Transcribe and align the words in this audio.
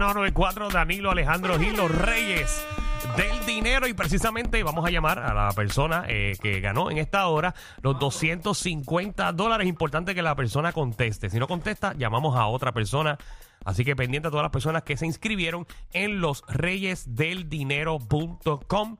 994 0.00 0.68
Danilo 0.68 1.10
Alejandro 1.10 1.58
Gil, 1.58 1.76
los 1.76 1.90
reyes 1.90 2.64
del 3.16 3.44
dinero 3.44 3.88
y 3.88 3.94
precisamente 3.94 4.62
vamos 4.62 4.86
a 4.86 4.90
llamar 4.90 5.18
a 5.18 5.34
la 5.34 5.50
persona 5.54 6.04
eh, 6.06 6.36
que 6.40 6.60
ganó 6.60 6.88
en 6.92 6.98
esta 6.98 7.26
hora 7.26 7.52
los 7.82 7.98
250 7.98 9.32
dólares. 9.32 9.66
Importante 9.66 10.14
que 10.14 10.22
la 10.22 10.36
persona 10.36 10.70
conteste. 10.72 11.30
Si 11.30 11.40
no 11.40 11.48
contesta, 11.48 11.94
llamamos 11.98 12.36
a 12.36 12.46
otra 12.46 12.70
persona. 12.70 13.18
Así 13.64 13.84
que 13.84 13.96
pendiente 13.96 14.28
a 14.28 14.30
todas 14.30 14.44
las 14.44 14.52
personas 14.52 14.84
que 14.84 14.96
se 14.96 15.04
inscribieron 15.04 15.66
en 15.92 16.20
losreyesdeldinero.com. 16.20 18.96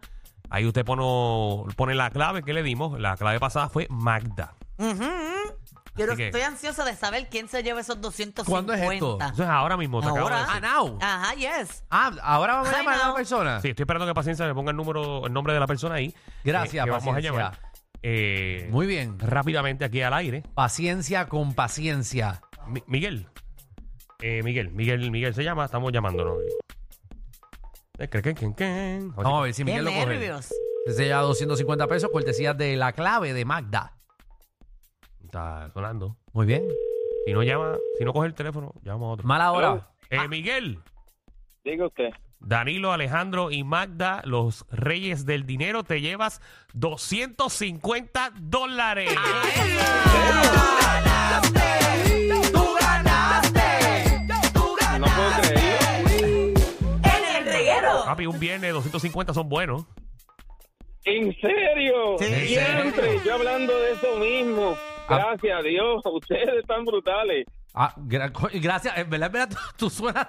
Ahí 0.50 0.66
usted 0.66 0.84
pone, 0.84 1.72
pone 1.76 1.94
la 1.94 2.10
clave 2.10 2.42
que 2.42 2.52
le 2.52 2.64
dimos. 2.64 2.98
La 2.98 3.16
clave 3.16 3.38
pasada 3.38 3.68
fue 3.68 3.86
Magda. 3.88 4.54
Quiero- 4.76 5.57
Así 6.04 6.16
que- 6.16 6.26
estoy 6.26 6.40
ansiosa 6.42 6.84
de 6.84 6.94
saber 6.94 7.28
quién 7.30 7.48
se 7.48 7.62
lleva 7.62 7.80
esos 7.80 8.00
250. 8.00 8.50
¿Cuándo 8.50 8.72
es 8.72 8.80
esto? 8.92 9.18
Eso 9.20 9.42
es 9.42 9.48
ahora 9.48 9.76
mismo. 9.76 10.00
te 10.00 10.06
acabo 10.08 10.28
de 10.28 10.34
Ahora. 10.34 10.46
decir. 10.46 10.62
Ah, 10.64 10.74
now. 10.74 10.98
Ajá, 11.00 11.34
yes. 11.34 11.84
Ah, 11.90 12.12
ahora 12.22 12.54
vamos 12.54 12.68
a 12.68 12.72
Hi, 12.72 12.76
llamar 12.78 12.94
a 12.94 12.98
la 12.98 13.04
now. 13.06 13.14
persona. 13.16 13.60
Sí, 13.60 13.68
estoy 13.70 13.82
esperando 13.82 14.06
que 14.06 14.14
paciencia 14.14 14.46
me 14.46 14.54
ponga 14.54 14.70
el 14.70 14.76
número, 14.76 15.26
el 15.26 15.32
nombre 15.32 15.52
de 15.54 15.60
la 15.60 15.66
persona 15.66 15.96
ahí. 15.96 16.14
Gracias, 16.44 16.82
eh, 16.82 16.84
que 16.84 16.90
vamos 16.90 17.02
a 17.06 17.10
Paciencia. 17.14 17.30
llamar. 17.32 17.60
Eh, 18.02 18.68
Muy 18.70 18.86
bien. 18.86 19.18
rápidamente 19.18 19.84
aquí 19.84 20.00
al 20.02 20.14
aire. 20.14 20.42
Paciencia 20.54 21.26
con 21.28 21.54
paciencia. 21.54 22.40
Mi- 22.68 22.82
Miguel. 22.86 23.26
Eh, 24.20 24.42
Miguel, 24.42 24.70
Miguel, 24.70 25.10
Miguel 25.10 25.34
se 25.34 25.42
llama, 25.44 25.64
estamos 25.64 25.92
llamándonos. 25.92 26.38
Eh, 27.98 28.08
que- 28.08 28.22
que- 28.22 28.34
que- 28.34 28.54
que- 28.54 29.00
Vamos 29.16 29.40
a 29.40 29.42
ver 29.42 29.54
si 29.54 29.62
Qué 29.64 29.72
Miguel 29.72 29.84
lo 29.84 29.90
coge. 29.92 30.06
nervios. 30.06 30.48
Se 30.86 31.04
lleva 31.04 31.20
250 31.22 31.86
pesos, 31.88 32.10
cortesía 32.12 32.54
de 32.54 32.76
la 32.76 32.92
clave 32.92 33.32
de 33.32 33.44
Magda. 33.44 33.94
Está 35.28 35.70
sonando. 35.74 36.16
Muy 36.32 36.46
bien. 36.46 36.66
Si 37.26 37.34
no 37.34 37.42
llama, 37.42 37.76
si 37.98 38.04
no 38.06 38.14
coge 38.14 38.28
el 38.28 38.34
teléfono, 38.34 38.72
llama 38.82 39.04
a 39.04 39.08
otro. 39.10 39.26
Mala 39.26 39.52
hora. 39.52 39.90
Eh, 40.08 40.26
Miguel, 40.26 40.78
Diga 41.62 41.86
usted. 41.86 42.08
Danilo, 42.40 42.92
Alejandro 42.92 43.50
y 43.50 43.62
Magda, 43.62 44.22
los 44.24 44.64
reyes 44.70 45.26
del 45.26 45.44
dinero, 45.44 45.84
te 45.84 46.00
llevas 46.00 46.40
250 46.72 48.32
dólares. 48.40 49.10
No 54.98 55.06
puedo 55.06 55.30
creerlo. 55.42 56.54
En 57.04 57.36
el 57.36 57.44
reguero. 57.44 58.04
Papi, 58.06 58.26
un 58.26 58.40
viernes 58.40 58.72
250 58.72 59.34
son 59.34 59.50
buenos. 59.50 59.84
¿En 61.04 61.34
serio? 61.38 62.16
Sí. 62.18 62.24
¿En 62.24 62.46
Siempre 62.46 63.20
yo 63.26 63.34
hablando 63.34 63.78
de 63.78 63.92
eso 63.92 64.16
mismo. 64.16 64.76
Ah. 65.08 65.16
Gracias 65.18 65.58
a 65.58 65.62
Dios. 65.62 66.02
Ustedes 66.12 66.48
están 66.60 66.84
brutales. 66.84 67.46
Ah, 67.74 67.94
gra- 67.96 68.32
co- 68.32 68.48
gracias. 68.52 68.96
En 68.98 69.08
verdad, 69.10 69.26
en 69.26 69.32
verdad, 69.32 69.48
tú, 69.76 69.86
tú 69.86 69.90
suenas 69.90 70.28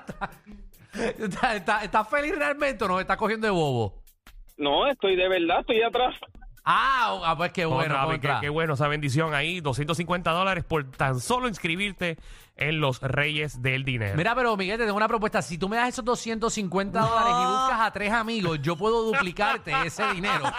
¿Estás 0.94 1.56
está, 1.56 1.84
estás 1.84 2.10
feliz 2.10 2.36
realmente 2.38 2.84
o 2.84 2.88
nos 2.88 3.02
estás 3.02 3.18
cogiendo 3.18 3.46
de 3.48 3.52
bobo? 3.52 4.02
No, 4.58 4.88
estoy 4.88 5.16
de 5.16 5.30
verdad, 5.30 5.60
estoy 5.62 5.82
atrás. 5.82 6.16
Ah, 6.66 7.22
ah, 7.26 7.36
pues 7.38 7.52
qué 7.52 7.66
bueno. 7.66 7.82
Contra, 7.84 8.02
papi, 8.02 8.12
qué, 8.20 8.28
contra. 8.28 8.40
qué 8.42 8.50
bueno 8.50 8.74
esa 8.74 8.88
bendición 8.88 9.34
ahí. 9.34 9.62
250 9.62 10.32
dólares 10.32 10.64
por 10.64 10.90
tan 10.92 11.20
solo 11.20 11.48
inscribirte 11.48 12.18
en 12.56 12.82
los 12.82 13.02
reyes 13.02 13.62
del 13.62 13.86
dinero. 13.86 14.18
Mira, 14.18 14.36
pero 14.36 14.58
Miguel, 14.58 14.78
te 14.78 14.84
tengo 14.84 14.98
una 14.98 15.08
propuesta. 15.08 15.42
Si 15.42 15.58
tú 15.58 15.70
me 15.70 15.78
das 15.78 15.90
esos 15.90 16.04
250 16.04 17.00
dólares 17.00 17.32
y 17.32 17.46
buscas 17.46 17.80
a 17.80 17.92
tres 17.92 18.12
amigos, 18.12 18.60
yo 18.62 18.76
puedo 18.76 19.04
duplicarte 19.04 19.72
ese 19.86 20.06
dinero. 20.14 20.44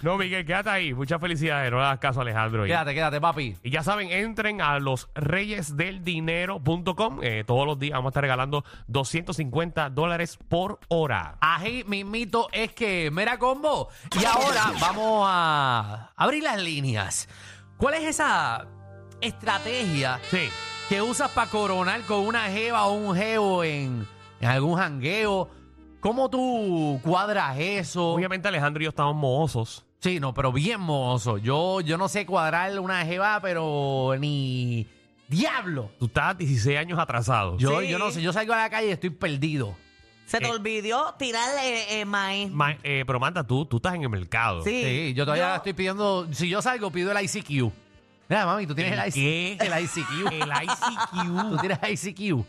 No, 0.00 0.16
Miguel, 0.16 0.46
quédate 0.46 0.70
ahí. 0.70 0.94
Muchas 0.94 1.20
felicidades. 1.20 1.72
No 1.72 1.78
le 1.78 1.84
hagas 1.84 1.98
caso 1.98 2.20
a 2.20 2.22
Alejandro. 2.22 2.64
Y- 2.64 2.68
quédate, 2.68 2.94
quédate, 2.94 3.20
papi. 3.20 3.56
Y 3.64 3.70
ya 3.70 3.82
saben, 3.82 4.12
entren 4.12 4.60
a 4.60 4.78
los 4.78 5.08
reyesdeldinero.com. 5.16 7.18
Eh, 7.22 7.42
todos 7.44 7.66
los 7.66 7.78
días 7.80 7.94
vamos 7.94 8.10
a 8.10 8.12
estar 8.12 8.22
regalando 8.22 8.64
250 8.86 9.90
dólares 9.90 10.38
por 10.48 10.78
hora. 10.88 11.36
Ají, 11.40 11.82
mismito 11.84 12.46
es 12.52 12.72
que, 12.74 13.10
mira 13.12 13.38
combo. 13.38 13.87
Y 14.20 14.24
ahora 14.24 14.72
vamos 14.80 15.26
a 15.28 16.12
abrir 16.16 16.42
las 16.42 16.60
líneas. 16.62 17.28
¿Cuál 17.76 17.94
es 17.94 18.04
esa 18.04 18.66
estrategia 19.20 20.20
Sí. 20.30 20.48
que 20.88 21.02
usas 21.02 21.30
para 21.30 21.50
coronar 21.50 22.02
con 22.02 22.20
una 22.26 22.44
jeva 22.50 22.86
o 22.86 22.92
un 22.92 23.16
jevo 23.16 23.62
en, 23.64 24.06
en 24.40 24.48
algún 24.48 24.76
jangueo? 24.76 25.50
¿Cómo 26.00 26.30
tú 26.30 27.00
cuadras 27.02 27.56
eso? 27.58 28.10
Obviamente 28.10 28.48
Alejandro 28.48 28.82
y 28.82 28.84
yo 28.84 28.90
estamos 28.90 29.16
mohosos. 29.16 29.84
Sí, 30.00 30.20
no, 30.20 30.32
pero 30.32 30.52
bien 30.52 30.80
mozo. 30.80 31.38
Yo, 31.38 31.80
yo 31.80 31.98
no 31.98 32.08
sé 32.08 32.24
cuadrar 32.24 32.78
una 32.78 33.04
jeva, 33.04 33.40
pero 33.42 34.14
ni 34.18 34.86
diablo. 35.26 35.90
Tú 35.98 36.06
estás 36.06 36.38
16 36.38 36.78
años 36.78 36.98
atrasado. 37.00 37.58
Yo, 37.58 37.80
Sí. 37.80 37.88
yo 37.88 37.98
no 37.98 38.10
sé, 38.12 38.22
yo 38.22 38.32
salgo 38.32 38.52
a 38.52 38.58
la 38.58 38.70
calle 38.70 38.88
y 38.88 38.92
estoy 38.92 39.10
perdido. 39.10 39.74
Se 40.28 40.38
te 40.38 40.46
Eh. 40.46 40.50
olvidó 40.50 41.14
tirarle 41.18 42.00
eh, 42.00 42.04
maíz. 42.04 42.50
Ma- 42.52 42.76
eh, 42.82 43.02
pero 43.06 43.18
manda 43.18 43.42
tú, 43.42 43.64
tú 43.64 43.78
estás 43.78 43.94
en 43.94 44.02
el 44.02 44.08
mercado. 44.10 44.62
Sí. 44.62 44.82
Sí, 44.84 45.14
yo 45.14 45.24
todavía 45.24 45.48
Yo- 45.50 45.56
estoy 45.56 45.72
pidiendo. 45.72 46.28
Si 46.32 46.48
yo 46.50 46.60
salgo, 46.60 46.90
pido 46.90 47.10
el 47.12 47.24
ICQ. 47.24 47.72
Mira, 48.28 48.44
mami, 48.44 48.66
tú 48.66 48.74
tienes 48.74 48.92
el, 48.92 48.98
¿El 49.00 49.08
IC 49.08 49.14
qué? 49.14 49.52
el 49.60 49.72
ICQ. 49.84 50.32
El 50.32 50.40
Tú 50.50 51.54
ICQ. 51.54 51.60
tienes 51.60 52.04
ICQ. 52.04 52.44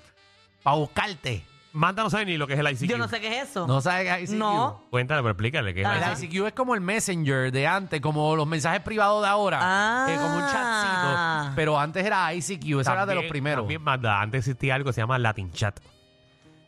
Para 0.62 0.76
buscarte. 0.76 1.46
Manda 1.72 2.02
no 2.04 2.10
sabe 2.10 2.26
ni 2.26 2.36
lo 2.36 2.48
que 2.48 2.54
es 2.54 2.60
el 2.60 2.68
ICQ. 2.68 2.90
Yo 2.90 2.98
no 2.98 3.08
sé 3.08 3.22
qué 3.22 3.28
es 3.40 3.50
eso. 3.52 3.66
¿No 3.68 3.80
sabes 3.80 4.04
qué 4.04 4.24
es 4.24 4.30
ICQ? 4.32 4.40
No. 4.40 4.84
Cuéntale, 4.90 5.22
pero 5.22 5.32
explícale 5.32 5.74
qué 5.74 5.82
es 5.82 5.88
Ah. 5.88 5.96
el 5.98 6.04
El 6.04 6.10
ICQ. 6.18 6.34
ICQ 6.34 6.48
es 6.48 6.54
como 6.54 6.76
el 6.76 6.82
Messenger 6.82 7.52
de 7.52 7.66
antes, 7.68 8.02
como 8.02 8.36
los 8.36 8.46
mensajes 8.48 8.82
privados 8.82 9.22
de 9.24 9.30
ahora. 9.30 9.60
Ah. 9.62 10.08
eh, 10.10 10.16
como 10.18 10.36
un 10.36 10.42
chatcito. 10.42 11.54
Pero 11.56 11.80
antes 11.80 12.06
era 12.06 12.34
ICQ, 12.34 12.82
ese 12.82 12.92
era 12.92 13.06
de 13.06 13.16
los 13.16 13.26
primeros. 13.26 13.62
También 13.64 13.82
manda, 13.84 14.20
antes 14.20 14.40
existía 14.48 14.76
algo 14.76 14.90
que 14.90 14.94
se 14.94 15.02
llama 15.02 15.18
Latin 15.18 15.52
Chat. 15.54 15.80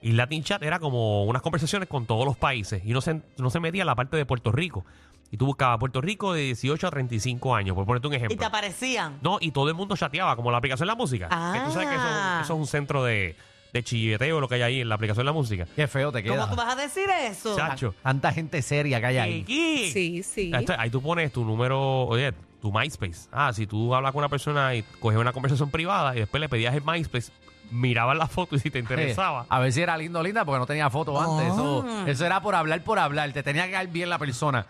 Y 0.01 0.13
Latin 0.13 0.43
Chat 0.43 0.63
era 0.63 0.79
como 0.79 1.25
unas 1.25 1.41
conversaciones 1.41 1.87
con 1.87 2.05
todos 2.05 2.25
los 2.25 2.35
países. 2.37 2.81
Y 2.85 2.91
no 2.93 3.01
se, 3.01 3.21
no 3.37 3.49
se 3.49 3.59
metía 3.59 3.81
en 3.81 3.87
la 3.87 3.95
parte 3.95 4.17
de 4.17 4.25
Puerto 4.25 4.51
Rico. 4.51 4.83
Y 5.29 5.37
tú 5.37 5.45
buscabas 5.45 5.77
Puerto 5.79 6.01
Rico 6.01 6.33
de 6.33 6.41
18 6.41 6.87
a 6.87 6.91
35 6.91 7.55
años, 7.55 7.75
por 7.75 7.85
ponerte 7.85 8.07
un 8.07 8.13
Y 8.13 8.17
ejemplo. 8.17 8.37
te 8.37 8.45
aparecían. 8.45 9.19
No, 9.21 9.37
y 9.39 9.51
todo 9.51 9.69
el 9.69 9.75
mundo 9.75 9.95
chateaba, 9.95 10.35
como 10.35 10.51
la 10.51 10.57
aplicación 10.57 10.87
de 10.87 10.91
la 10.91 10.95
música. 10.95 11.29
Que 11.29 11.59
tú 11.65 11.71
sabes 11.71 11.87
que 11.87 11.95
eso, 11.95 12.03
Ah. 12.05 12.41
eso 12.43 12.53
es 12.53 12.59
un 12.59 12.67
centro 12.67 13.03
de, 13.03 13.35
de 13.71 13.83
chilleteo, 13.83 14.41
lo 14.41 14.49
que 14.49 14.55
hay 14.55 14.61
ahí 14.63 14.81
en 14.81 14.89
la 14.89 14.95
aplicación 14.95 15.23
de 15.23 15.29
la 15.29 15.33
música. 15.33 15.65
Qué 15.75 15.87
feo 15.87 16.11
te 16.11 16.21
queda. 16.23 16.33
¿Cómo 16.35 16.47
tú 16.49 16.55
vas 16.57 16.73
a 16.73 16.81
decir 16.81 17.05
eso? 17.23 17.55
Chacho. 17.55 17.95
Tanta 18.03 18.33
gente 18.33 18.61
seria 18.61 18.99
que 18.99 19.05
hay 19.05 19.17
ahí. 19.19 19.45
Sí, 19.93 20.21
sí. 20.23 20.51
Ahí 20.77 20.89
tú 20.89 21.01
pones 21.01 21.31
tu 21.31 21.45
número, 21.45 21.79
oye, 22.07 22.33
tu 22.61 22.71
MySpace. 22.71 23.27
Ah, 23.31 23.51
si 23.53 23.65
tú 23.67 23.93
hablas 23.95 24.11
con 24.11 24.19
una 24.19 24.29
persona 24.29 24.75
y 24.75 24.83
coges 24.99 25.17
una 25.19 25.33
conversación 25.33 25.69
privada 25.71 26.15
y 26.15 26.19
después 26.19 26.39
le 26.39 26.47
pedías 26.49 26.73
el 26.75 26.83
MySpace, 26.83 27.31
mirabas 27.71 28.17
la 28.17 28.27
foto 28.27 28.55
y 28.55 28.59
si 28.59 28.69
te 28.69 28.79
interesaba. 28.79 29.45
A 29.49 29.59
ver 29.59 29.71
si 29.73 29.81
era 29.81 29.97
lindo 29.97 30.19
o 30.19 30.23
linda, 30.23 30.45
porque 30.45 30.59
no 30.59 30.65
tenía 30.65 30.89
foto 30.89 31.19
antes. 31.19 31.53
Eso, 31.53 31.85
Ah. 31.87 32.03
eso 32.07 32.25
era 32.25 32.41
por 32.41 32.53
hablar, 32.55 32.83
por 32.83 32.99
hablar. 32.99 33.31
Te 33.33 33.43
tenía 33.43 33.65
que 33.65 33.71
dar 33.73 33.87
bien 33.87 34.09
la 34.09 34.19
persona. 34.19 34.65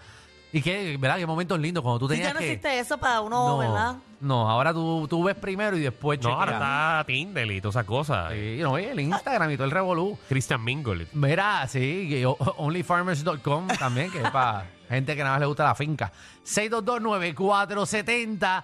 Y 0.53 0.61
que, 0.61 0.97
¿verdad? 0.97 1.17
Qué 1.17 1.25
momentos 1.25 1.59
lindos 1.59 1.81
cuando 1.81 1.99
tú 1.99 2.07
Sí, 2.07 2.11
tenías 2.15 2.29
ya 2.29 2.33
no 2.33 2.39
que... 2.39 2.45
existe 2.51 2.79
eso 2.79 2.97
para 2.97 3.21
uno, 3.21 3.57
¿verdad? 3.57 3.95
no, 4.19 4.49
ahora 4.49 4.73
tú, 4.73 5.07
tú 5.09 5.23
ves 5.23 5.35
primero 5.35 5.77
y 5.77 5.79
después 5.79 6.21
No, 6.21 6.29
ahora 6.33 6.51
chequeas. 6.51 6.61
está 6.61 7.03
Tinder 7.07 7.51
y 7.51 7.61
todas 7.61 7.75
esas 7.75 7.85
cosas. 7.85 8.33
Sí, 8.33 8.57
no, 8.61 8.77
el 8.77 8.99
Instagram 8.99 9.49
y 9.51 9.55
todo 9.55 9.65
el 9.65 9.71
revolú. 9.71 10.17
Christian 10.27 10.63
Mingle. 10.63 11.07
Mira, 11.13 11.65
sí, 11.67 12.07
que 12.09 12.25
o- 12.25 12.37
onlyfarmers.com 12.57 13.67
también, 13.79 14.11
que 14.11 14.21
es 14.21 14.29
para 14.29 14.67
gente 14.89 15.15
que 15.15 15.21
nada 15.23 15.35
más 15.35 15.39
le 15.39 15.45
gusta 15.47 15.63
la 15.63 15.75
finca. 15.75 16.11
6229470. 16.45 18.63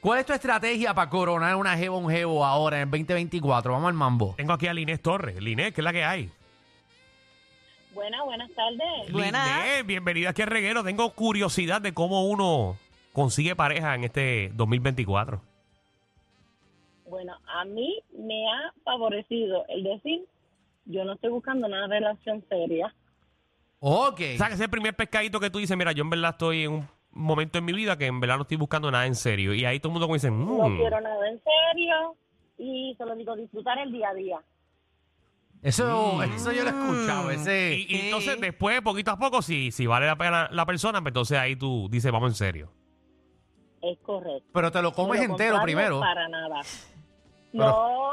¿Cuál 0.00 0.18
es 0.20 0.26
tu 0.26 0.32
estrategia 0.34 0.92
para 0.92 1.08
coronar 1.08 1.56
una 1.56 1.76
jeva 1.78 1.96
un 1.96 2.10
jevo 2.10 2.44
ahora 2.44 2.76
en 2.76 2.82
el 2.82 2.90
2024? 2.90 3.72
Vamos 3.72 3.88
al 3.88 3.94
mambo. 3.94 4.34
Tengo 4.36 4.52
aquí 4.52 4.66
a 4.66 4.74
Linés 4.74 5.00
Torres. 5.00 5.40
Linés, 5.42 5.72
¿qué 5.72 5.80
es 5.80 5.84
la 5.84 5.92
que 5.92 6.04
hay? 6.04 6.30
Buenas, 7.94 8.24
buenas 8.24 8.50
tardes. 8.52 9.12
Buenas. 9.12 9.62
Linés, 9.64 9.86
bienvenida 9.86 10.30
aquí 10.30 10.42
a 10.42 10.46
Reguero. 10.46 10.82
Tengo 10.82 11.10
curiosidad 11.10 11.80
de 11.80 11.94
cómo 11.94 12.26
uno 12.26 12.76
consigue 13.12 13.54
pareja 13.54 13.94
en 13.94 14.04
este 14.04 14.50
2024. 14.54 15.40
Bueno, 17.08 17.36
a 17.46 17.64
mí 17.64 18.00
me 18.18 18.46
ha 18.50 18.72
favorecido 18.82 19.64
el 19.68 19.84
decir, 19.84 20.24
yo 20.86 21.04
no 21.04 21.12
estoy 21.12 21.30
buscando 21.30 21.66
una 21.66 21.86
relación 21.86 22.44
seria. 22.48 22.92
Ok. 23.78 24.20
O 24.34 24.38
sea, 24.38 24.48
que 24.48 24.54
es 24.54 24.60
el 24.60 24.70
primer 24.70 24.94
pescadito 24.94 25.38
que 25.38 25.50
tú 25.50 25.58
dices, 25.58 25.76
mira, 25.76 25.92
yo 25.92 26.02
en 26.02 26.10
verdad 26.10 26.30
estoy 26.30 26.64
en 26.64 26.72
un 26.72 26.88
momento 27.12 27.58
en 27.58 27.64
mi 27.64 27.72
vida 27.72 27.96
que 27.96 28.06
en 28.06 28.18
verdad 28.18 28.36
no 28.36 28.42
estoy 28.42 28.56
buscando 28.56 28.90
nada 28.90 29.06
en 29.06 29.14
serio. 29.14 29.54
Y 29.54 29.64
ahí 29.64 29.78
todo 29.78 29.90
el 29.90 29.92
mundo 29.92 30.06
como 30.06 30.14
dice, 30.14 30.30
No 30.30 30.68
"Mm". 30.68 30.76
quiero 30.78 31.00
nada 31.00 31.28
en 31.28 31.40
serio 31.44 32.16
y 32.58 32.94
solo 32.98 33.14
digo 33.14 33.36
disfrutar 33.36 33.78
el 33.78 33.92
día 33.92 34.08
a 34.08 34.14
día. 34.14 34.38
Eso, 35.64 36.22
eso 36.22 36.52
yo 36.52 36.62
lo 36.62 36.68
he 36.70 36.72
escuchado. 36.72 37.30
Ese, 37.30 37.74
Y, 37.88 37.96
y 37.96 38.00
entonces 38.02 38.38
después, 38.40 38.80
poquito 38.82 39.10
a 39.10 39.18
poco, 39.18 39.40
si, 39.42 39.72
si 39.72 39.86
vale 39.86 40.06
la 40.06 40.14
pena 40.16 40.48
la 40.52 40.66
persona, 40.66 41.00
pues 41.00 41.10
entonces 41.10 41.38
ahí 41.38 41.56
tú 41.56 41.88
dices, 41.90 42.12
vamos 42.12 42.30
en 42.30 42.34
serio. 42.36 42.70
Es 43.82 43.98
correcto. 44.00 44.48
pero 44.52 44.70
te 44.70 44.80
lo 44.82 44.92
comes 44.92 45.18
lo 45.18 45.24
entero 45.24 45.54
contrario, 45.56 45.62
primero. 45.62 46.00
Para 46.00 46.28
nada. 46.28 46.60
Pero- 47.52 47.64
No, 47.66 48.12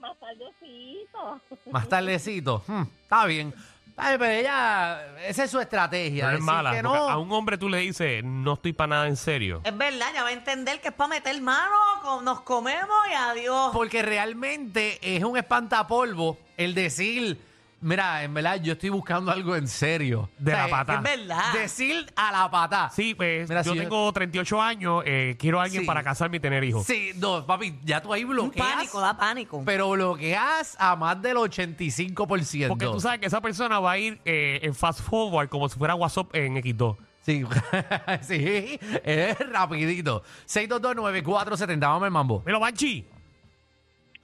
más 0.00 0.16
tardecito. 0.20 1.40
Más 1.70 1.88
tardecito. 1.88 2.62
Hmm, 2.66 2.82
está 3.02 3.26
bien. 3.26 3.52
Ay, 3.98 4.16
pero 4.18 4.30
ella, 4.30 5.16
esa 5.26 5.44
es 5.44 5.50
su 5.50 5.58
estrategia. 5.58 6.24
No 6.24 6.28
es 6.30 6.34
decir 6.36 6.44
mala. 6.46 6.70
que 6.72 6.82
porque 6.82 6.98
no. 6.98 7.08
A 7.08 7.18
un 7.18 7.32
hombre 7.32 7.56
tú 7.58 7.68
le 7.68 7.78
dices, 7.78 8.22
no 8.22 8.52
estoy 8.52 8.74
para 8.74 8.88
nada 8.88 9.08
en 9.08 9.16
serio. 9.16 9.62
Es 9.64 9.76
verdad, 9.76 10.08
ya 10.14 10.22
va 10.22 10.28
a 10.28 10.32
entender 10.32 10.80
que 10.82 10.88
es 10.88 10.94
para 10.94 11.08
meter 11.08 11.40
mano, 11.40 11.74
co- 12.02 12.20
nos 12.22 12.42
comemos 12.42 12.96
y 13.10 13.14
adiós. 13.14 13.70
Porque 13.72 14.02
realmente 14.02 14.98
es 15.02 15.24
un 15.24 15.36
espantapolvo 15.38 16.36
el 16.56 16.74
decir, 16.74 17.38
mira, 17.80 18.22
en 18.24 18.32
verdad 18.34 18.60
yo 18.62 18.72
estoy 18.72 18.88
buscando 18.90 19.30
algo 19.30 19.54
en 19.56 19.68
serio. 19.68 20.28
De 20.38 20.52
la 20.52 20.68
pata. 20.68 20.94
Es 20.96 21.02
verdad. 21.02 21.52
Decir 21.52 22.10
a 22.16 22.32
la 22.32 22.50
pata. 22.50 22.90
Sí, 22.94 23.14
pues 23.14 23.48
Mira, 23.48 23.62
yo 23.62 23.72
si 23.72 23.76
yo- 23.78 23.82
tengo 23.82 24.12
38 24.12 24.60
años, 24.62 25.02
eh, 25.06 25.36
quiero 25.38 25.60
a 25.60 25.64
alguien 25.64 25.82
Sí. 25.82 25.86
para 25.86 26.02
casarme 26.02 26.38
y 26.38 26.40
tener 26.40 26.64
hijos. 26.64 26.86
Sí, 26.86 27.10
no, 27.16 27.44
papi, 27.46 27.78
ya 27.84 28.00
tú 28.02 28.12
ahí 28.12 28.24
Un 28.24 28.30
bloqueas. 28.30 28.66
pánico, 28.66 29.00
da 29.00 29.16
pánico. 29.16 29.62
Pero 29.64 29.90
bloqueas 29.90 30.76
a 30.78 30.96
más 30.96 31.20
del 31.22 31.36
85%. 31.36 32.68
Porque 32.68 32.86
tú 32.86 33.00
sabes 33.00 33.20
que 33.20 33.26
esa 33.26 33.40
persona 33.40 33.78
va 33.80 33.92
a 33.92 33.98
ir 33.98 34.20
eh, 34.24 34.60
en 34.62 34.74
fast 34.74 35.00
forward 35.00 35.48
como 35.48 35.68
si 35.68 35.78
fuera 35.78 35.94
WhatsApp 35.94 36.34
en 36.34 36.56
X2. 36.56 36.96
Sí, 37.20 37.44
sí, 38.22 38.78
es 39.04 39.36
rapidito. 39.50 40.22
6229470, 40.46 41.80
vamos 41.80 42.04
al 42.04 42.10
mambo. 42.10 42.42
Mira, 42.46 42.58
Banchi. 42.58 43.04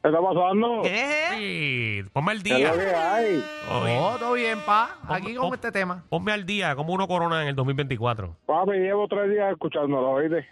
¿Qué 0.02 0.08
está 0.08 0.20
pasando? 0.20 0.82
¿Qué? 0.82 1.26
Sí, 1.30 2.10
ponme 2.12 2.32
al 2.32 2.42
¿Qué 2.42 2.54
día. 2.56 2.72
que 2.72 2.94
hay? 2.94 3.44
Oye, 3.70 3.98
Oh, 4.00 4.16
todo 4.18 4.32
bien, 4.32 4.58
pa. 4.66 4.96
Aquí 5.08 5.34
con 5.36 5.54
este 5.54 5.70
tema. 5.70 6.02
Ponme 6.08 6.32
al 6.32 6.44
día 6.44 6.74
como 6.74 6.92
uno 6.92 7.06
corona 7.06 7.42
en 7.42 7.48
el 7.48 7.54
2024. 7.54 8.36
Papi, 8.46 8.72
llevo 8.72 9.06
tres 9.06 9.30
días 9.30 9.52
escuchándolo, 9.52 10.10
¿oíste? 10.10 10.44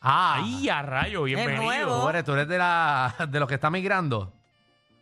Ah, 0.00 0.36
Ay, 0.42 0.68
a 0.70 0.82
rayo, 0.82 1.22
bienvenido. 1.24 1.62
nuevo. 1.64 2.00
tú 2.02 2.08
eres, 2.08 2.24
tú 2.24 2.32
eres 2.32 2.48
de, 2.48 2.58
la, 2.58 3.14
de 3.28 3.40
los 3.40 3.48
que 3.48 3.54
están 3.56 3.72
migrando. 3.72 4.32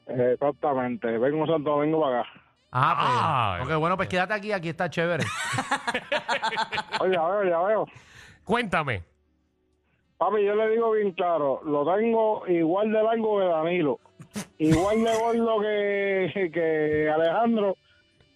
Exactamente. 0.07 1.07
Vengo 1.19 1.45
a 1.45 1.47
Santo 1.47 1.71
Domingo 1.71 2.01
para 2.03 2.21
acá. 2.21 2.31
Ah, 2.73 2.97
pues. 2.99 3.11
Ah, 3.13 3.59
ok, 3.77 3.81
bueno, 3.81 3.97
pues 3.97 4.09
quédate 4.09 4.35
aquí, 4.35 4.51
aquí 4.53 4.69
está 4.69 4.89
chévere. 4.91 5.25
Oye, 7.01 7.15
ya 7.15 7.23
veo, 7.27 7.45
ya 7.45 7.59
veo. 7.61 7.87
Cuéntame. 8.45 9.03
Papi, 10.23 10.45
yo 10.45 10.55
le 10.55 10.71
digo 10.71 10.93
bien 10.93 11.11
claro, 11.11 11.61
lo 11.65 11.85
tengo 11.97 12.47
igual 12.47 12.93
de 12.93 13.03
largo 13.03 13.41
que 13.41 13.45
Danilo, 13.45 13.99
igual 14.59 15.03
de 15.03 15.17
gordo 15.19 15.61
que, 15.61 16.51
que 16.55 17.11
Alejandro, 17.13 17.77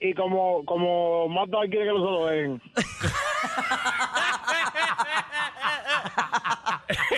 y 0.01 0.13
como 0.15 0.65
como 0.65 1.29
Marta 1.29 1.59
quiere 1.71 1.85
que 1.85 1.93
lo 1.93 1.99
se 1.99 2.11
lo 2.11 2.27
den. 2.27 2.61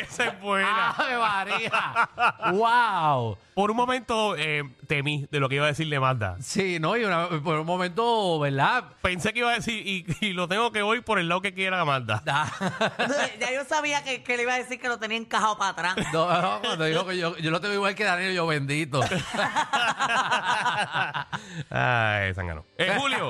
Esa 0.00 0.24
es 0.26 0.40
buena. 0.40 0.90
¡Ave 0.90 1.18
María! 1.18 2.08
¡Wow! 2.52 3.36
Por 3.54 3.70
un 3.72 3.76
momento 3.76 4.36
eh, 4.36 4.62
temí 4.86 5.26
de 5.30 5.40
lo 5.40 5.48
que 5.48 5.56
iba 5.56 5.64
a 5.64 5.68
decirle 5.68 5.98
Magda. 5.98 6.36
Sí, 6.40 6.78
no, 6.78 6.96
y 6.96 7.04
una- 7.04 7.28
por 7.42 7.58
un 7.58 7.66
momento, 7.66 8.38
¿verdad? 8.38 8.84
Pensé 9.02 9.32
que 9.32 9.40
iba 9.40 9.50
a 9.50 9.54
decir, 9.54 9.84
y, 9.86 10.06
y 10.20 10.32
lo 10.32 10.46
tengo 10.46 10.70
que 10.70 10.82
voy 10.82 11.00
por 11.00 11.18
el 11.18 11.28
lado 11.28 11.40
que 11.42 11.52
quiera 11.54 11.84
Magda. 11.84 12.22
ya 13.40 13.52
yo 13.52 13.64
sabía 13.64 14.04
que, 14.04 14.22
que 14.22 14.36
le 14.36 14.44
iba 14.44 14.54
a 14.54 14.58
decir 14.58 14.80
que 14.80 14.86
lo 14.88 14.98
tenía 14.98 15.18
encajado 15.18 15.58
para 15.58 15.70
atrás. 15.92 15.96
No, 16.12 16.40
no, 16.40 16.60
cuando 16.60 16.84
digo 16.84 17.04
que 17.06 17.16
yo, 17.18 17.36
yo 17.38 17.50
lo 17.50 17.60
tengo 17.60 17.74
igual 17.74 17.94
que 17.94 18.04
Daniel, 18.04 18.34
yo 18.34 18.46
bendito. 18.46 19.00
Ay, 21.70 22.34
Sangano. 22.34 22.64
Eh, 22.76 22.94
Julio. 22.98 23.28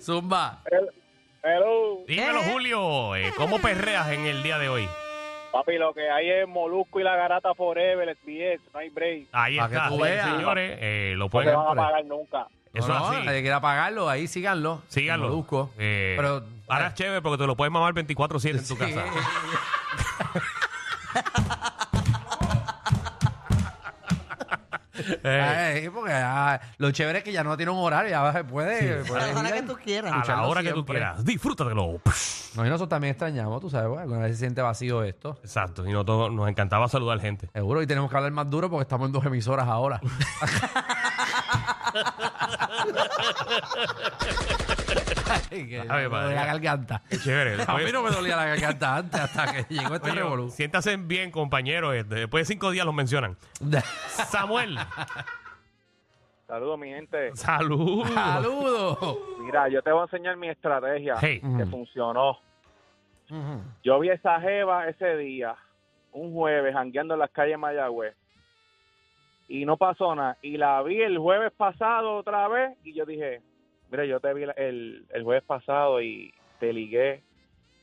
Zumba. 0.00 0.60
Pero, 1.42 2.04
Dímelo, 2.06 2.40
¿Eh? 2.40 2.50
Julio. 2.52 3.16
eh, 3.16 3.32
¿Cómo 3.36 3.58
perreas 3.60 4.08
en 4.10 4.26
el 4.26 4.42
día 4.42 4.58
de 4.58 4.68
hoy? 4.68 4.88
Papi, 5.50 5.78
lo 5.78 5.92
que 5.92 6.08
hay 6.10 6.30
es 6.30 6.48
Molusco 6.48 7.00
y 7.00 7.02
la 7.02 7.16
Garata 7.16 7.54
Forever, 7.54 8.08
el 8.08 8.16
BS, 8.24 8.60
no 8.72 8.78
hay 8.80 8.88
break. 8.90 9.26
Ahí 9.32 9.56
Pa' 9.58 9.68
que 9.68 9.74
está, 9.74 9.88
tú 9.88 9.96
sí, 9.96 10.02
veas. 10.02 10.30
señores. 10.30 10.78
eh, 10.80 11.12
lo 11.16 11.24
No 11.24 11.30
pueden. 11.30 11.50
te 11.50 11.56
van 11.56 11.78
a 11.78 11.82
pagar 11.82 12.04
nunca. 12.04 12.46
Eso 12.72 12.86
no, 12.88 12.94
es 12.94 13.00
no, 13.00 13.06
así. 13.08 13.26
nadie 13.26 13.40
quiera 13.42 13.60
pagarlo, 13.60 14.08
ahí 14.08 14.26
síganlo. 14.28 14.82
Síganlo. 14.88 15.28
Molusco. 15.28 15.70
Eh, 15.78 16.14
Pero- 16.16 16.44
ahora 16.68 16.86
es 16.88 16.94
chévere 16.94 17.20
porque 17.20 17.38
te 17.38 17.46
lo 17.46 17.56
puedes 17.56 17.72
mamar 17.72 17.92
24-7 17.94 18.58
en 18.58 18.66
tu 18.68 18.74
Sí. 18.76 18.76
casa. 18.76 19.04
Eh, 25.82 25.90
porque 25.94 26.12
ah, 26.12 26.60
lo 26.78 26.90
chévere 26.90 27.18
es 27.18 27.24
que 27.24 27.32
ya 27.32 27.44
no 27.44 27.56
tiene 27.56 27.70
un 27.72 27.78
horario, 27.78 28.10
ya 28.10 28.32
se 28.32 28.44
puede. 28.44 29.00
A 29.00 29.04
puede 29.04 29.32
la 29.32 29.38
hora 29.40 29.48
ir 29.48 29.54
que 29.54 29.62
tú 29.62 29.76
quieras. 29.82 30.10
a 30.12 30.14
la 30.14 30.20
escucharlo 30.20 30.48
hora 30.48 30.62
que 30.62 30.68
tú 30.70 30.74
siempre. 30.76 30.94
quieras. 30.96 31.24
Disfrútatelo. 31.24 32.00
No, 32.56 32.66
y 32.66 32.68
nosotros 32.68 32.88
también 32.88 33.12
extrañamos, 33.12 33.60
tú 33.60 33.70
sabes, 33.70 33.86
bueno, 33.88 34.02
alguna 34.02 34.20
vez 34.20 34.32
se 34.32 34.38
siente 34.40 34.60
vacío 34.62 35.02
esto. 35.04 35.38
Exacto. 35.42 35.86
Y 35.86 35.92
nosotros- 35.92 36.32
nos 36.32 36.48
encantaba 36.48 36.88
saludar 36.88 37.20
gente. 37.20 37.48
Seguro, 37.52 37.80
y 37.82 37.86
tenemos 37.86 38.10
que 38.10 38.16
hablar 38.16 38.32
más 38.32 38.48
duro 38.50 38.68
porque 38.70 38.82
estamos 38.82 39.06
en 39.06 39.12
dos 39.12 39.24
emisoras 39.26 39.68
ahora. 39.68 40.00
Que 45.48 45.80
Ave 45.88 46.08
María. 46.08 46.24
dolía 46.24 46.40
la 46.40 46.46
garganta. 46.46 47.02
Qué 47.08 47.18
chévere. 47.18 47.54
A 47.54 47.56
Después- 47.58 47.84
mí 47.86 47.92
no 47.92 48.02
me 48.02 48.10
dolía 48.10 48.36
la 48.36 48.46
garganta 48.46 48.96
antes 48.96 49.20
hasta 49.20 49.52
que 49.52 49.74
llegó 49.74 49.94
este 49.96 50.10
Oye, 50.10 50.20
revolú. 50.20 50.50
siéntase 50.50 50.96
bien, 50.96 51.30
compañero. 51.30 51.92
eh, 51.92 52.04
Después 52.04 52.46
de 52.48 52.54
cinco 52.54 52.70
días 52.70 52.84
los 52.86 52.94
mencionan. 52.94 53.36
Samuel. 54.08 54.78
Saludos, 56.46 56.78
mi 56.78 56.88
gente. 56.88 57.36
Salud. 57.36 58.04
¡Saludos! 58.08 59.18
Mira, 59.40 59.68
yo 59.68 59.82
te 59.82 59.92
voy 59.92 60.00
a 60.00 60.04
enseñar 60.04 60.36
mi 60.36 60.48
estrategia 60.48 61.14
Hey. 61.20 61.40
que 61.56 61.66
funcionó. 61.66 62.38
Yo 63.84 64.00
vi 64.00 64.08
esa 64.10 64.40
jeva 64.40 64.88
ese 64.88 65.16
día, 65.16 65.54
un 66.12 66.32
jueves, 66.32 66.74
jangueando 66.74 67.14
en 67.14 67.20
las 67.20 67.30
calles 67.30 67.52
de 67.52 67.56
Mayagüez. 67.58 68.16
Y 69.46 69.64
no 69.64 69.76
pasó 69.76 70.12
nada. 70.16 70.36
Y 70.42 70.56
la 70.56 70.82
vi 70.82 71.00
el 71.00 71.18
jueves 71.18 71.52
pasado 71.56 72.16
otra 72.16 72.48
vez. 72.48 72.76
Y 72.82 72.92
yo 72.94 73.04
dije, 73.06 73.40
mira, 73.90 74.04
yo 74.04 74.20
te 74.20 74.32
vi 74.34 74.44
el, 74.56 75.06
el 75.08 75.24
jueves 75.24 75.44
pasado 75.44 76.00
y 76.02 76.32
te 76.58 76.72
ligué. 76.72 77.22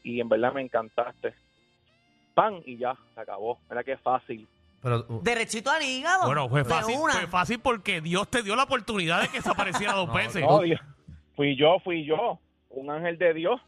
Y 0.04 0.22
en 0.22 0.30
verdad 0.30 0.54
me 0.54 0.62
encantaste. 0.62 1.34
Pan 2.34 2.62
y 2.66 2.78
ya, 2.78 2.96
se 3.14 3.22
acabó. 3.22 3.60
Mira 3.70 3.84
que 3.84 3.98
fácil. 3.98 4.48
Pero, 4.82 5.06
uh, 5.10 5.22
Derechito 5.24 5.72
al 5.72 5.82
hígado. 5.84 6.28
Bueno, 6.28 6.48
fue 6.50 6.64
de 6.64 6.70
fácil, 6.70 6.96
una. 7.00 7.14
fue 7.14 7.28
fácil 7.28 7.60
porque 7.60 8.00
Dios 8.00 8.30
te 8.30 8.44
dio 8.44 8.56
la 8.56 8.64
oportunidad 8.64 9.22
de 9.22 9.28
que 9.30 9.42
se 9.42 9.50
apareciera 9.50 9.94
dos 9.94 10.14
veces. 10.14 10.42
No, 10.44 10.62
Dios, 10.62 10.80
fui 11.36 11.56
yo, 11.56 11.80
fui 11.84 12.06
yo. 12.06 12.40
Un 12.70 12.92
ángel 12.92 13.18
de 13.18 13.34
Dios. 13.34 13.60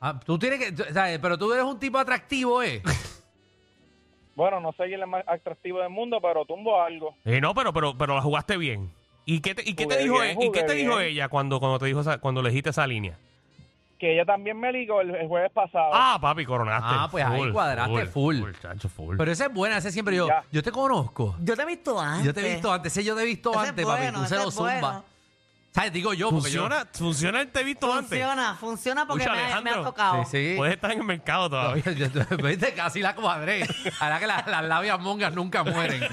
ah, 0.00 0.20
tú 0.24 0.38
tienes 0.38 0.58
que, 0.58 0.92
¿sabes? 0.92 1.18
pero 1.20 1.38
tú 1.38 1.52
eres 1.52 1.64
un 1.64 1.78
tipo 1.78 1.96
atractivo, 1.98 2.62
¿eh? 2.62 2.82
Bueno, 4.34 4.60
no 4.60 4.72
soy 4.72 4.92
el 4.94 5.06
más 5.06 5.24
atractivo 5.26 5.80
del 5.80 5.90
mundo, 5.90 6.18
pero 6.20 6.44
tumbo 6.44 6.80
algo. 6.82 7.14
Eh, 7.24 7.40
no, 7.40 7.54
pero, 7.54 7.72
pero, 7.72 7.96
pero 7.96 8.14
la 8.14 8.22
jugaste 8.22 8.56
bien. 8.56 8.90
¿Y 9.24 9.40
qué 9.40 9.54
te, 9.54 9.62
y 9.68 9.74
qué 9.74 9.86
te 9.86 9.98
dijo, 9.98 10.20
bien, 10.20 10.40
e- 10.40 10.44
¿y 10.46 10.50
qué 10.52 10.62
te 10.64 10.72
dijo 10.74 10.98
ella 11.00 11.28
cuando, 11.28 11.60
cuando 11.60 11.78
te 11.78 11.86
dijo 11.86 12.00
esa- 12.00 12.18
cuando 12.18 12.40
elegiste 12.40 12.70
esa 12.70 12.86
línea? 12.86 13.16
Que 13.98 14.14
ella 14.14 14.24
también 14.24 14.58
me 14.58 14.72
ligó 14.72 15.00
el, 15.00 15.14
el 15.14 15.28
jueves 15.28 15.52
pasado. 15.52 15.90
Ah, 15.94 16.18
papi, 16.20 16.44
coronaste. 16.44 16.88
Ah, 16.90 17.06
pues 17.08 17.24
ahí 17.24 17.52
cuadraste 17.52 18.06
full. 18.06 18.40
chacho, 18.60 18.88
full. 18.88 19.16
Pero 19.16 19.30
ese 19.30 19.44
es 19.44 19.52
buena, 19.52 19.76
ese 19.76 19.92
siempre 19.92 20.16
yo. 20.16 20.26
Ya. 20.26 20.42
Yo 20.50 20.60
te 20.62 20.72
conozco. 20.72 21.36
Yo 21.40 21.54
te 21.56 21.62
he 21.62 21.66
visto 21.66 22.00
antes. 22.00 22.24
Yo 22.26 22.34
te 22.34 22.40
he 22.40 22.52
visto 22.54 22.72
antes, 22.72 22.90
ese 22.92 23.04
yo 23.04 23.14
te 23.14 23.22
he 23.22 23.26
visto 23.26 23.52
Ese 23.52 23.62
es 23.62 23.68
antes, 23.68 23.86
papi. 23.86 24.02
bueno, 24.02 24.18
Tú 24.22 24.26
se 24.26 24.34
ese 24.34 24.42
lo 24.42 24.48
es 24.48 24.54
zumba. 24.56 24.72
bueno. 24.80 25.04
¿Sabes? 25.70 25.92
Digo 25.92 26.12
yo, 26.12 26.28
porque 26.30 26.50
yo. 26.50 26.62
funciona, 26.64 26.86
funciona 26.92 27.40
el 27.40 27.48
te 27.48 27.60
he 27.60 27.64
visto 27.64 27.90
antes. 27.90 28.08
Funciona, 28.10 28.54
funciona 28.56 29.06
porque 29.06 29.22
Escucha, 29.22 29.36
me, 29.40 29.46
me 29.46 29.52
Alejandro. 29.54 29.80
ha 29.80 29.84
tocado. 29.84 30.24
Sí, 30.24 30.30
sí. 30.50 30.54
Puedes 30.56 30.74
estar 30.74 30.90
en 30.92 30.98
el 30.98 31.04
mercado 31.06 31.48
todavía. 31.48 31.84
Yo- 31.84 32.08
yo- 32.08 32.36
Viste, 32.38 32.74
casi 32.74 33.00
la 33.00 33.14
cuadré. 33.14 33.66
Ahora 34.00 34.18
que 34.18 34.26
la- 34.26 34.44
las 34.48 34.64
labias 34.64 34.98
mongas 35.00 35.32
nunca 35.32 35.62
mueren. 35.64 36.02